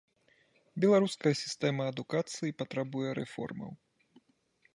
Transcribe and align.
Беларуская 0.85 1.33
сістэма 1.43 1.83
адукацыі 1.93 2.57
патрабуе 2.63 3.09
рэформаў. 3.23 3.71